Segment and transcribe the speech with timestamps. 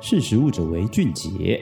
[0.00, 1.60] 识时务者为俊杰。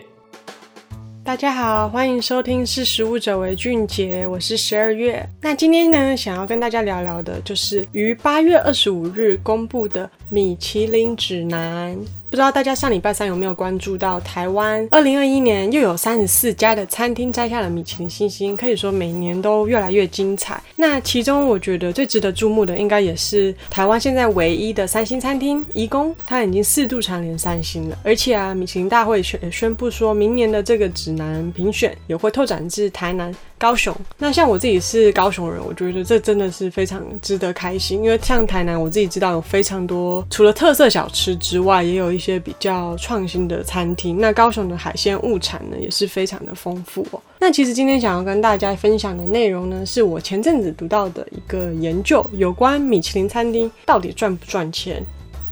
[1.24, 5.26] 大家好，欢迎收听《识时务者为俊杰》，我是十二月。
[5.40, 11.98] 那今天呢，想要跟大家聊聊的，就是于八月二十五日公布的米其林指南。
[12.36, 20.62] 不知道大家上礼拜三有没有关注到台湾二零二一年又有三十四家的餐厅摘下了米其林星星，可以说每年都越来越精彩。
[20.76, 27.96] 那其中我觉得最值得注目的，应该也是台湾现在唯一的三星餐厅颐宫，它已经四度蝉联三星了。
[28.04, 33.34] 而且啊，米其林大会宣宣布说明年的这个指南评选也会拓展至台南。
[33.58, 44.18] 高雄，那像我自己是高雄人，我觉得这真的是非常值得开心，因为像台南，我自己知道有非常多除了特色小吃之外，也有一些比较创新的餐厅。
[44.20, 47.20] 那高雄的海鲜物产呢，也是非常的丰富哦。
[47.38, 55.04] 那其实今天想要跟大家分享的内容呢，是我前阵子读到的一个研究，有关米其林餐厅到底赚不赚钱。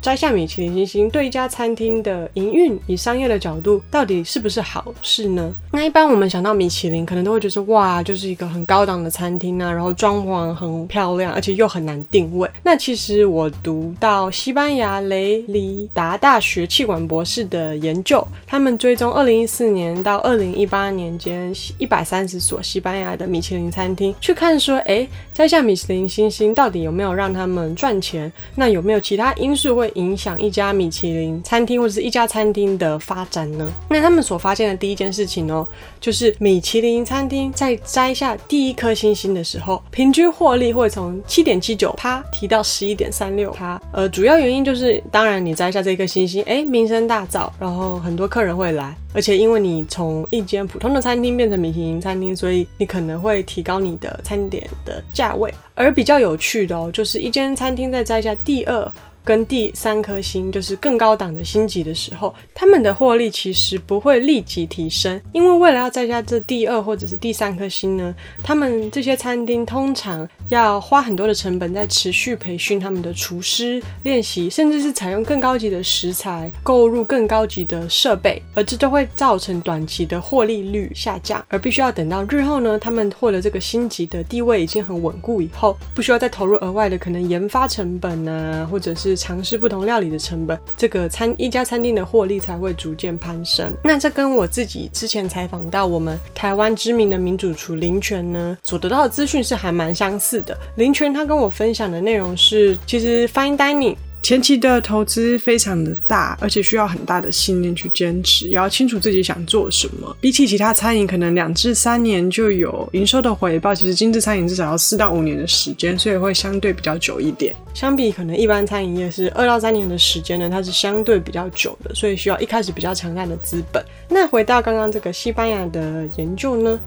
[0.05, 5.51] 摘下米其林星星对一家餐厅的营运，以商业的角度，到底是不是好事呢？
[5.73, 12.47] 那一般我们想到米其林，可能都会觉得哇，就是一个很高档的餐厅啊，然后装潢很漂亮，而且又很难定位。
[12.63, 28.31] 那其实我读到西班牙雷里达大学气管博士的研究，他们追踪二零一四年到二零一八年间一百三十所西班牙的米其林餐厅，去看说，哎，摘下米其林星星到底有没有让他们赚钱？
[28.55, 33.71] 那有没有其他因素会影响一家米其林餐厅或者是一家餐厅的发展呢？
[33.89, 35.67] 那他们所发现的第一件事情哦，
[36.01, 43.81] 就是米其林餐厅在摘下第一颗星星的时候，平均获利会从七点七九趴提到十一点三六趴。
[43.93, 55.53] 呃，主要原因就是，当然你摘下这颗星星，哎，名声大噪，然后很多客人会来，而且因为你从一间普通的餐厅变成米其林餐厅，所以你可能会提高你的餐点的价位。
[55.75, 58.93] 而比较有趣的哦，就是一间餐厅在摘下第二。
[59.25, 89.15] 跟第三颗星就是更高档的星级的时候，他们的获利其实不会立即提升，因为为了要再加这第二或者是第三颗星呢，他们这些餐厅通常要花很多的成本在持续培训他们的厨师练习，甚至是采用更高级的食材，购入更高级的设备，而这都会造成短期的获利率下降，而必须要等到日后呢，他们获得这个星级的地位已经很稳固以后，不需要再投入额外的可能研发成本啊，或者是。
[89.25, 93.73] 尝试不同料理的成本，这个餐一家餐厅的获利才会逐渐攀升。
[93.83, 100.57] 那这跟我自己之前采访到我们台湾知名的名主厨林泉呢，所得到的资讯是还蛮相似的。
[100.77, 103.97] 林泉他跟我分享的内容是，其实 Fine Dining。
[104.23, 110.17] 前期的投资非常的大，而且需要很大的信念去坚持，也要清楚自己想做什么。
[110.19, 117.55] 比起其他餐饮，可能两至三年就有营收的回报，其实精致餐饮至少要四到五年的时间，所以会相对比较久一点。
[117.75, 123.85] 相比可能一般餐饮业是二到三年的时间呢，它是相对比较久的，所以需要一开始比较强大的资本。
[124.09, 126.81] 那回到刚刚这个西班牙的研究呢？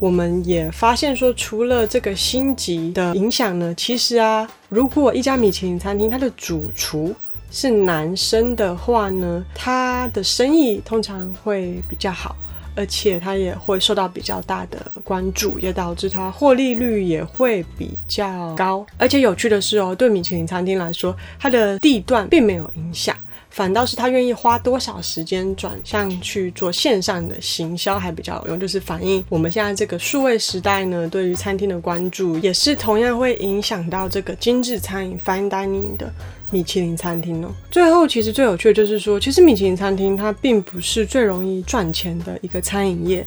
[0.00, 7.14] 我们也发现说，除了这个星级的影响呢，其实啊，如果一家米其林餐厅它的主厨
[7.50, 12.36] 是男生的话呢，他的生意通常会比较好，
[12.74, 18.84] 而且他也会受到比较大的关注，也导致他获利率也会比较高。
[18.98, 23.16] 而且有趣的是哦，对米其林餐厅来说，它的地段并没有影响。
[23.54, 36.12] 反倒是他愿意花多少时间转向去做线上的行销还比较有用，就是反映我们现在这个数位时代呢，对于餐厅的关注也是同样会影响到这个精致餐饮 fine dining 的
[36.50, 37.48] 米其林餐厅哦。
[37.70, 43.24] 最后，其实最有趣的就是说，其实米其林餐厅它并不是最容易赚钱的一个餐饮业，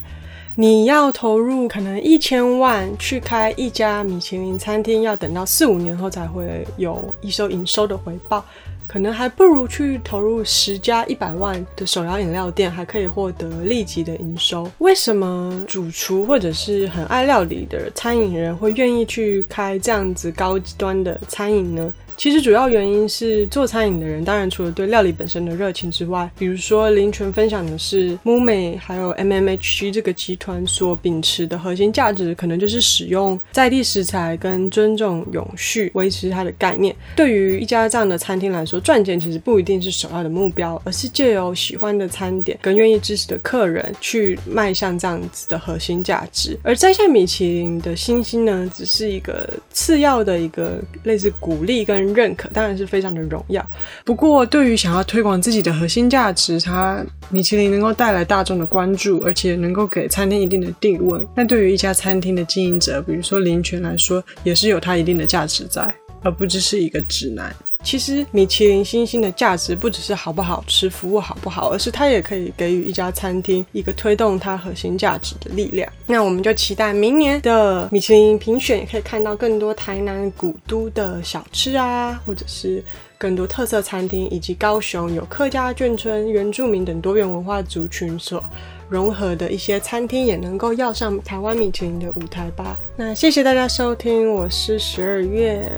[0.56, 8.44] 你要投入可能一千万去开一家米其林餐厅，要等到四五年后才会有一收营收的回报。
[8.88, 14.68] 可能还不如去投入十家一百万的手摇饮料店，还可以获得立即的营收。
[14.78, 21.92] 为什么主厨或者是很爱料理的餐饮人会愿意去开这样子高端的餐饮呢？
[22.18, 36.92] 其实主要原因是做餐饮的人，当然除了对料理本身的热情之外，比如说林泉分享的是 MUME 还有 MMHG 这个集团所秉持的核心价值，可能就是使用在地食材跟尊重永续维持它的概念。
[37.14, 46.58] 对于一家这样的餐厅来说，赚钱其实不一定是首要的目标，而是借由喜欢的餐点跟愿意支持的客人去迈向这样子的核心价值。
[46.64, 52.07] 而摘下米其林的星星呢，只是一个次要的一个类似鼓励跟。
[52.14, 53.64] 认可当然是非常的荣耀，
[54.04, 67.54] 不过对于想要推广自己的核心价值，它米其林能够带来大众的关注，而且能够给餐厅一定的定位，那对于一家餐厅的经营者，比如说林泉来说，也是有它一定的价值在，而不只是一个指南。
[67.88, 75.90] 其实米其林星星的价值不只是好不好吃、服务好不好，而是它也可以给予一家餐厅一个推动它核心价值的力量。
[76.04, 82.84] 那我们就期待明年的米其林评选，也可以看到更多台南古都的小吃啊，或者是
[83.16, 88.44] 更多特色餐厅，以及高雄有客家眷村、原住民等多元文化族群所
[88.90, 92.76] 融合的一些餐厅，也能够要上台湾米其林的舞台吧。
[92.96, 95.72] 那谢谢大家收听，我是十二月。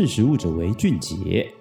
[0.00, 1.59] 识时务者为俊杰。